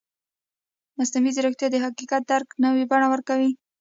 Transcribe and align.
مصنوعي 0.97 1.31
ځیرکتیا 1.35 1.67
د 1.71 1.75
حقیقت 1.85 2.21
درک 2.31 2.47
نوې 2.63 2.83
بڼه 2.91 3.07
ورکوي. 3.09 3.51